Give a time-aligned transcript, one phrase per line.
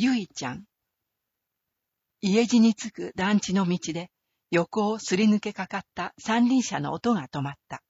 [0.00, 0.62] ゆいちゃん。
[2.20, 4.12] 家路に着く団地の道で
[4.52, 7.82] 横をすり抜けかかった三輪車の音が止まった。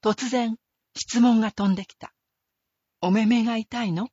[0.00, 0.56] 突然、
[0.96, 2.14] 質問が飛んできた。
[3.00, 4.10] お目目が痛いの？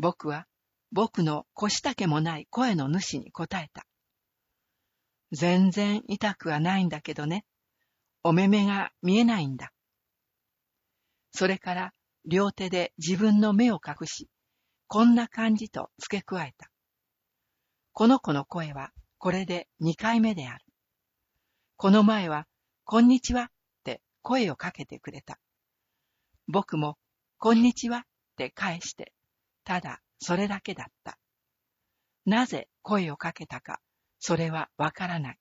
[0.00, 0.46] 僕は
[0.90, 3.86] 僕の腰丈もない声の主に答えた。
[5.30, 7.44] 全然痛くはないんだけどね。
[8.24, 9.70] お目目が見えないんだ。
[11.30, 11.92] それから
[12.24, 14.28] 両手で自分の目を隠し、
[14.92, 16.68] こんな感じと付け加えた。
[17.92, 20.64] この子の声はこれで二回目である。
[21.76, 22.48] この前は、
[22.82, 23.46] こんにちはっ
[23.84, 25.38] て声をかけてくれた。
[26.48, 26.98] 僕も、
[27.38, 28.02] こんにちはっ
[28.36, 29.12] て返して、
[29.62, 31.16] ただそれだけだった。
[32.26, 33.80] なぜ声をかけたか、
[34.18, 35.38] それはわからない。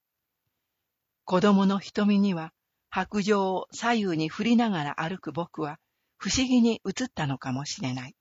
[1.26, 2.54] 子供の瞳には
[2.92, 5.80] 白状を左右に振りながら歩く僕は
[6.18, 8.16] 不思議に映ったのかもしれない。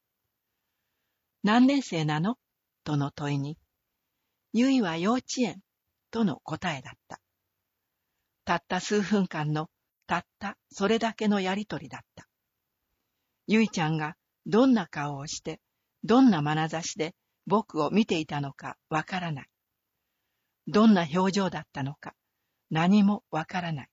[1.42, 2.36] 何年生なの？
[2.84, 3.58] との問いに、
[4.52, 5.60] ゆいは幼稚園
[6.10, 7.20] との答えだった。
[8.44, 9.68] たった数分間の
[10.06, 12.26] たったそれだけのやりとりだった。
[13.46, 14.14] ゆいちゃんが
[14.46, 15.60] どんな顔をして、
[16.02, 17.14] どんな眼差しで
[17.46, 19.46] 僕を見ていたのかわからない。
[20.66, 22.14] どんな表情だったのか
[22.70, 23.88] 何もわからない。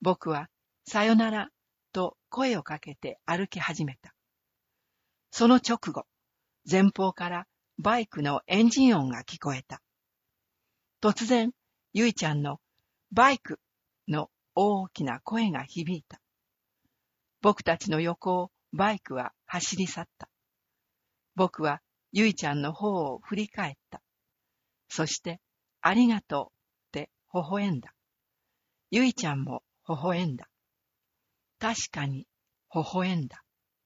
[0.00, 0.48] 僕は
[0.86, 1.48] さよなら
[1.92, 4.13] と声をかけて歩き始めた。
[5.36, 6.06] その直後、
[6.70, 9.82] 前方からバイクのエンジン音が聞こえた。
[11.02, 11.50] 突然、
[11.92, 12.60] ゆいちゃんの
[13.10, 13.58] バイク
[14.06, 16.20] の大きな声が響いた。
[17.42, 20.28] 僕たちの横をバイクは走り去った。
[21.34, 21.80] 僕は
[22.12, 24.00] ゆいちゃんの方を振り返った。
[24.88, 25.40] そして、
[25.80, 26.50] ありがとうっ
[26.92, 27.92] て微笑んだ。
[28.92, 30.48] ゆいちゃんも微笑んだ。
[31.58, 32.28] 確かに
[32.72, 33.43] 微笑んだ。